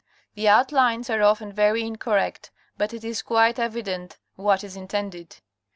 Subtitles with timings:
[0.33, 5.35] The outlines are often very incorrect but it is quite evident what is intended.